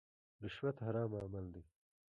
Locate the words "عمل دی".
1.23-1.63